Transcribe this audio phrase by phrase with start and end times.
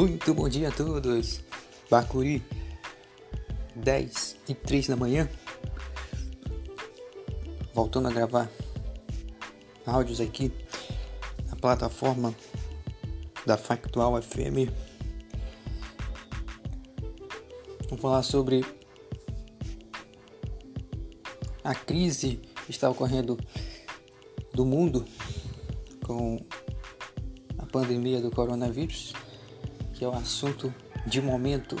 [0.00, 1.42] Muito bom dia a todos.
[1.90, 2.42] Bacuri,
[3.76, 5.28] 10 e 3 da manhã.
[7.74, 8.50] Voltando a gravar
[9.84, 10.50] áudios aqui
[11.50, 12.34] na plataforma
[13.44, 14.72] da Factual FM.
[17.90, 18.64] Vamos falar sobre
[21.62, 23.36] a crise que está ocorrendo
[24.54, 25.04] do mundo
[26.06, 26.42] com
[27.58, 29.12] a pandemia do coronavírus
[30.00, 30.74] que é o assunto
[31.06, 31.76] de momento.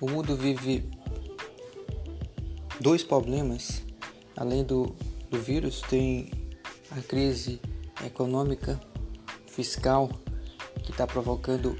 [0.00, 0.88] O mundo vive
[2.80, 3.82] dois problemas.
[4.34, 4.96] Além do,
[5.30, 6.30] do vírus, tem
[6.90, 7.60] a crise
[8.02, 8.80] econômica,
[9.48, 10.08] fiscal,
[10.82, 11.76] que está provocando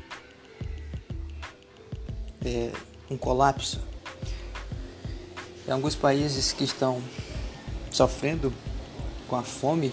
[2.44, 2.70] é,
[3.10, 3.80] um colapso.
[5.64, 7.02] Tem alguns países que estão
[7.90, 8.52] sofrendo
[9.26, 9.90] com a fome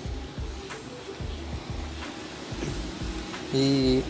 [3.54, 4.04] E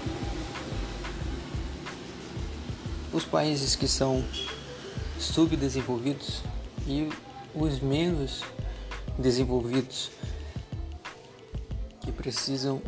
[3.11, 4.23] os países que são
[5.19, 6.41] subdesenvolvidos
[6.85, 7.09] e
[7.53, 8.43] os menos
[9.17, 10.11] desenvolvidos
[12.01, 12.81] que precisam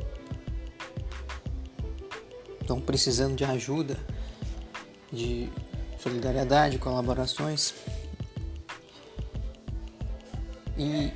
[2.62, 3.98] estão precisando de ajuda,
[5.12, 5.50] de
[6.00, 7.74] solidariedade, colaborações.
[10.78, 11.12] E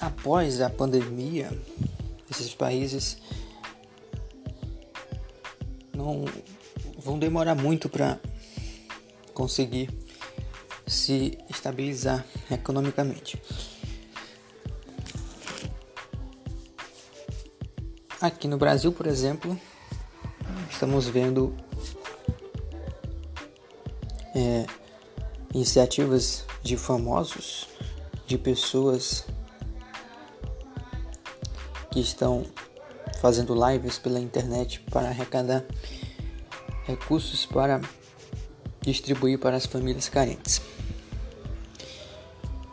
[0.00, 1.50] após a pandemia,
[2.30, 3.18] esses países
[6.00, 6.24] não
[6.98, 8.18] vão demorar muito para
[9.34, 9.90] conseguir
[10.86, 13.40] se estabilizar economicamente.
[18.20, 19.58] Aqui no Brasil, por exemplo,
[20.70, 21.56] estamos vendo
[24.34, 24.66] é,
[25.54, 27.68] iniciativas de famosos,
[28.26, 29.24] de pessoas
[31.90, 32.44] que estão
[33.20, 35.62] fazendo lives pela internet para arrecadar
[36.84, 37.80] recursos para
[38.80, 40.62] distribuir para as famílias carentes.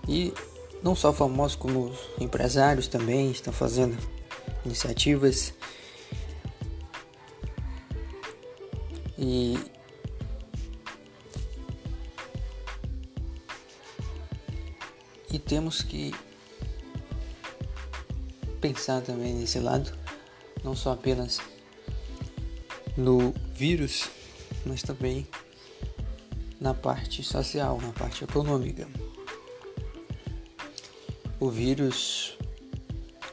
[0.08, 0.34] E
[0.82, 3.98] não só famosos como empresários também estão fazendo
[4.66, 5.54] iniciativas
[9.18, 9.60] e
[15.30, 16.16] e temos que
[18.62, 20.07] pensar também nesse lado
[20.64, 21.40] não só apenas
[22.96, 24.10] no vírus,
[24.66, 25.28] mas também
[26.60, 28.88] na parte social, na parte econômica.
[31.40, 32.38] O vírus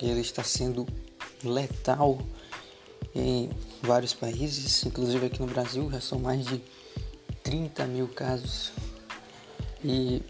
[0.01, 0.87] ele está sendo
[1.43, 2.19] letal
[3.15, 3.51] em
[3.83, 6.61] vários países, inclusive aqui no Brasil já são mais de
[7.43, 8.73] 30 mil casos
[9.83, 10.23] e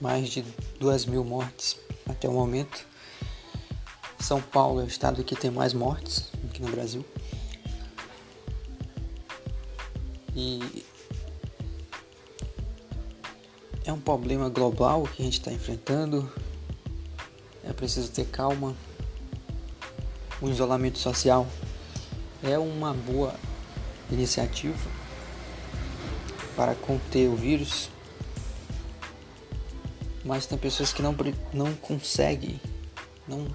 [0.00, 0.42] mais de
[0.78, 1.76] 2 mil mortes
[2.08, 2.89] até o momento.
[4.30, 7.04] São Paulo é o estado que tem mais mortes aqui no Brasil.
[10.36, 10.84] E
[13.84, 16.32] é um problema global que a gente está enfrentando.
[17.64, 18.76] É preciso ter calma.
[20.40, 21.44] O isolamento social
[22.40, 23.34] é uma boa
[24.12, 24.78] iniciativa
[26.54, 27.90] para conter o vírus,
[30.24, 31.16] mas tem pessoas que não,
[31.52, 32.60] não conseguem,
[33.26, 33.48] não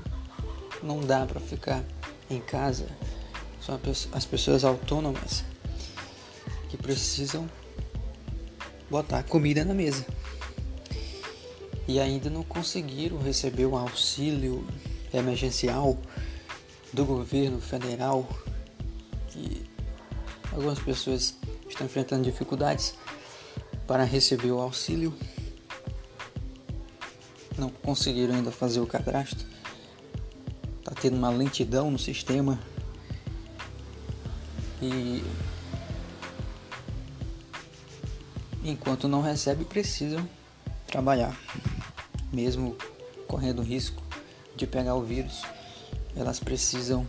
[0.86, 1.84] não dá para ficar
[2.30, 2.88] em casa.
[3.60, 3.80] São
[4.14, 5.44] as pessoas autônomas
[6.70, 7.50] que precisam
[8.90, 10.06] botar comida na mesa.
[11.88, 14.66] E ainda não conseguiram receber o auxílio
[15.14, 15.98] emergencial
[16.94, 18.28] do governo federal,
[19.30, 19.66] que
[20.52, 21.36] algumas pessoas
[21.68, 22.96] estão enfrentando dificuldades
[23.88, 25.14] para receber o auxílio.
[27.58, 29.55] Não conseguiram ainda fazer o cadastro
[31.02, 32.60] tendo uma lentidão no sistema
[34.82, 35.24] e
[38.64, 40.28] enquanto não recebe precisam
[40.88, 41.38] trabalhar,
[42.32, 42.76] mesmo
[43.28, 44.02] correndo risco
[44.56, 45.42] de pegar o vírus,
[46.16, 47.06] elas precisam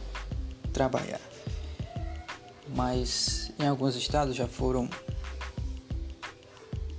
[0.72, 1.20] trabalhar.
[2.74, 4.88] Mas em alguns estados já foram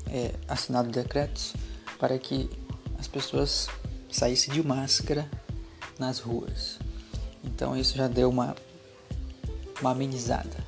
[0.08, 1.54] é, assinados decretos
[2.00, 2.50] para que
[2.98, 3.68] as pessoas
[4.10, 5.30] saíssem de máscara
[6.00, 6.80] nas ruas.
[7.48, 8.56] Então isso já deu uma,
[9.80, 10.66] uma amenizada.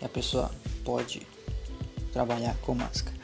[0.00, 0.50] E a pessoa
[0.84, 1.26] pode
[2.12, 3.16] trabalhar com máscara.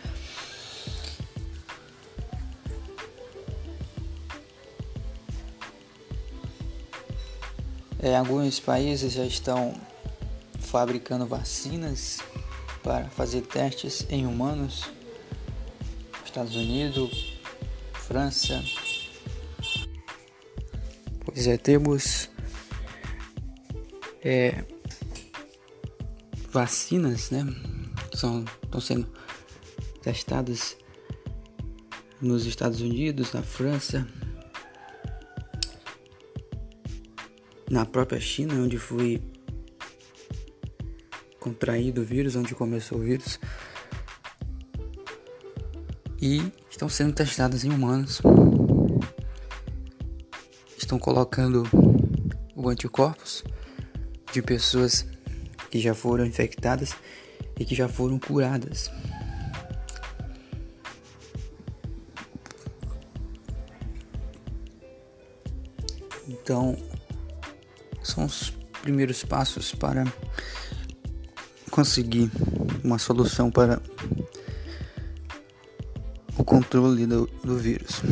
[7.98, 9.74] É, alguns países já estão
[10.58, 12.18] fabricando vacinas
[12.82, 14.90] para fazer testes em humanos.
[16.24, 17.38] Estados Unidos,
[17.92, 18.62] França,
[21.34, 22.28] Pois é, temos
[24.22, 24.64] é,
[26.50, 27.44] vacinas, né?
[28.14, 29.08] São, estão sendo
[30.02, 30.76] testadas
[32.20, 34.06] nos Estados Unidos, na França,
[37.68, 39.20] na própria China, onde foi
[41.40, 43.40] contraído o vírus, onde começou o vírus,
[46.20, 48.20] e estão sendo testadas em humanos.
[50.76, 51.64] Estão colocando
[52.54, 53.42] o anticorpos
[54.32, 55.06] de pessoas
[55.70, 56.94] que já foram infectadas
[57.58, 58.90] e que já foram curadas.
[66.26, 66.76] Então,
[68.02, 68.50] são os
[68.82, 70.04] primeiros passos para
[71.70, 72.30] conseguir
[72.82, 73.80] uma solução para
[76.36, 78.02] o controle do, do vírus.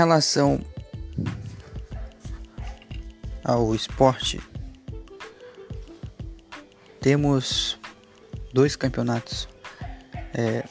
[0.00, 0.58] Relação
[3.44, 4.40] ao esporte,
[7.02, 7.78] temos
[8.50, 9.46] dois campeonatos
[10.32, 10.64] é,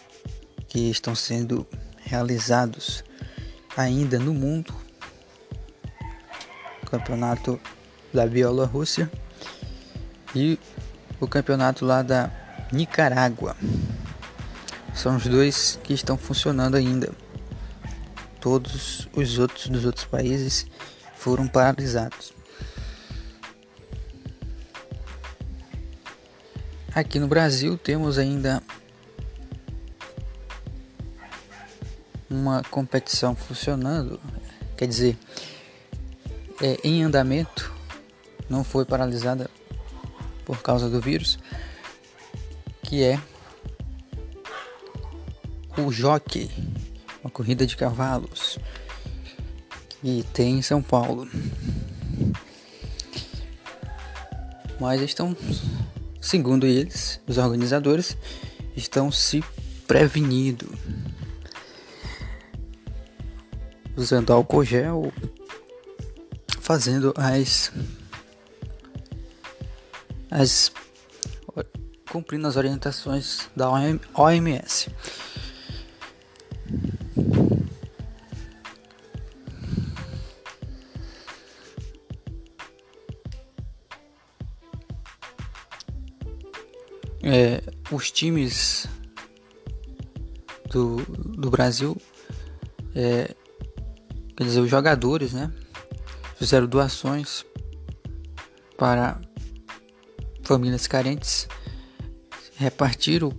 [0.68, 1.68] que estão sendo
[2.00, 3.04] realizados
[3.78, 4.74] ainda no mundo.
[6.81, 7.62] O campeonato
[8.12, 9.12] da Bielorrússia
[10.34, 10.58] e
[11.20, 12.31] o campeonato lá da
[12.72, 13.56] Nicarágua.
[14.96, 17.14] São os dois que estão funcionando ainda
[18.40, 20.66] todos os outros dos outros países
[21.16, 22.34] foram paralisados.
[26.94, 28.64] Aqui no Brasil temos ainda
[32.30, 34.20] uma competição funcionando,
[34.76, 35.18] quer dizer,
[36.62, 37.72] é, em andamento,
[38.50, 39.50] não foi paralisada
[40.46, 41.38] por causa do vírus,
[42.84, 43.20] que é
[45.78, 46.50] o jockey
[47.40, 48.60] corrida de cavalos
[50.02, 51.26] que tem em São Paulo.
[54.78, 55.34] Mas estão,
[56.20, 58.18] segundo eles, os organizadores,
[58.76, 59.42] estão se
[59.88, 60.70] prevenindo.
[63.96, 65.10] Usando álcool gel,
[66.60, 67.72] fazendo as
[70.30, 70.74] as
[72.12, 73.70] cumprindo as orientações da
[74.14, 74.90] OMS.
[87.24, 87.62] É,
[87.92, 88.88] os times
[90.69, 90.98] do,
[91.38, 91.98] do Brasil,
[92.95, 93.33] é,
[94.36, 95.51] quer dizer, os jogadores, né,
[96.38, 97.45] fizeram doações
[98.77, 99.19] para
[100.44, 101.48] famílias carentes,
[102.56, 103.31] repartiram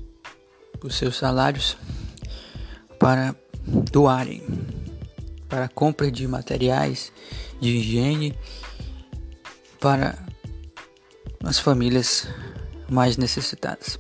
[0.82, 1.76] os seus salários
[2.98, 3.34] para
[3.90, 4.42] doarem
[5.48, 7.12] para compra de materiais
[7.60, 8.38] de higiene
[9.80, 10.16] para
[11.42, 12.28] as famílias
[12.90, 13.98] mais necessitadas.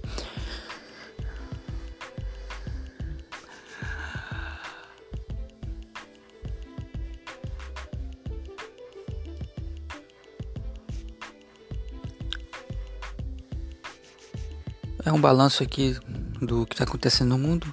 [15.02, 15.96] É um balanço aqui
[16.42, 17.72] do que está acontecendo no mundo.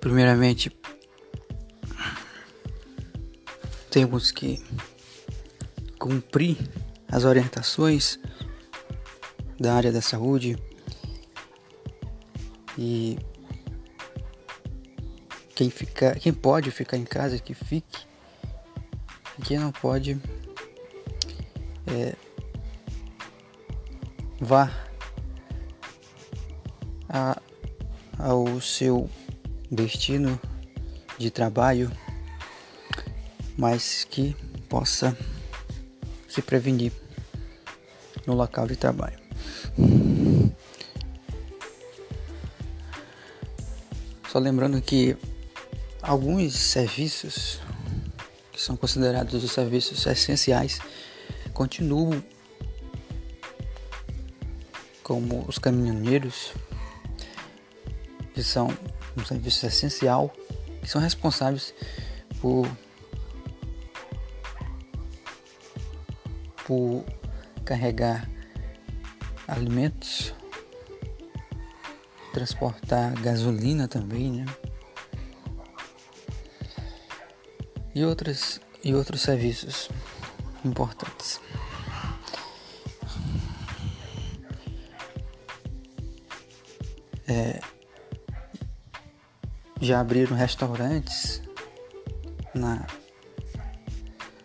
[0.00, 0.70] Primeiramente,
[3.90, 4.62] temos que
[5.98, 6.56] cumprir
[7.10, 8.18] as orientações
[9.62, 10.58] da área da saúde
[12.76, 13.16] e
[15.54, 18.04] quem fica, quem pode ficar em casa que fique,
[19.44, 20.20] quem não pode
[21.86, 22.16] é,
[24.40, 24.68] vá
[27.08, 27.40] a,
[28.18, 29.08] ao seu
[29.70, 30.40] destino
[31.18, 31.88] de trabalho,
[33.56, 34.34] mas que
[34.68, 35.16] possa
[36.26, 36.92] se prevenir
[38.26, 39.21] no local de trabalho.
[44.30, 45.16] Só lembrando que
[46.00, 47.60] alguns serviços
[48.50, 50.78] que são considerados os serviços essenciais
[51.52, 52.22] continuam
[55.02, 56.54] como os caminhoneiros,
[58.32, 58.68] que são
[59.16, 60.32] um serviço essencial,
[60.80, 61.74] que são responsáveis
[62.40, 62.66] por
[66.66, 67.04] por
[67.64, 68.31] carregar
[69.46, 70.34] alimentos,
[72.32, 74.46] transportar gasolina também, né?
[77.94, 79.90] E outros, e outros serviços
[80.64, 81.40] importantes.
[87.32, 87.60] é,
[89.80, 91.42] já abriram restaurantes
[92.54, 92.86] na,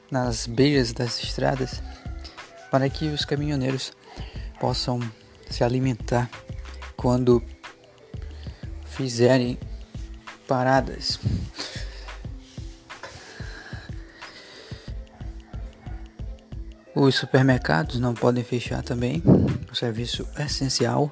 [0.10, 1.82] nas beiras das estradas
[2.72, 3.94] para que os caminhoneiros
[4.60, 5.00] possam
[5.50, 6.30] se alimentar
[6.96, 7.44] quando
[8.86, 9.58] fizerem
[10.48, 11.20] paradas.
[17.00, 19.22] Os supermercados não podem fechar também,
[19.72, 21.12] o serviço é essencial.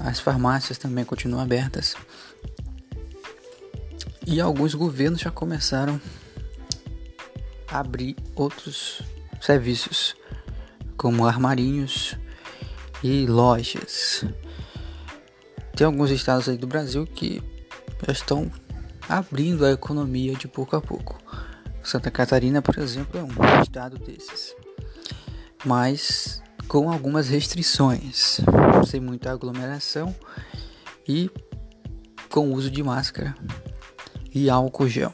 [0.00, 1.94] As farmácias também continuam abertas.
[4.26, 6.00] E alguns governos já começaram
[7.68, 9.02] a abrir outros
[9.40, 10.16] serviços,
[10.98, 12.16] como armarinhos
[13.02, 14.24] e lojas.
[15.74, 17.40] Tem alguns estados aí do Brasil que
[18.04, 18.50] já estão
[19.08, 21.16] abrindo a economia de pouco a pouco.
[21.84, 24.54] Santa Catarina, por exemplo, é um estado desses,
[25.64, 28.40] mas com algumas restrições,
[28.86, 30.14] sem muita aglomeração
[31.08, 31.30] e
[32.28, 33.34] com uso de máscara
[34.34, 35.12] e álcool gel.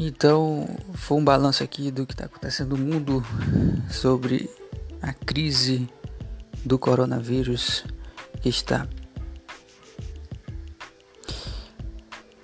[0.00, 0.64] Então,
[0.94, 3.20] foi um balanço aqui do que está acontecendo no mundo
[3.90, 4.48] sobre
[5.02, 5.88] a crise
[6.64, 7.84] do coronavírus
[8.40, 8.86] que está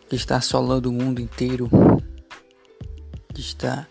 [0.09, 1.69] que está assolando o mundo inteiro,
[3.33, 3.87] que está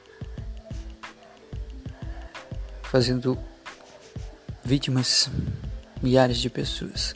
[2.84, 3.38] fazendo
[4.64, 5.30] vítimas
[6.02, 7.16] milhares de pessoas.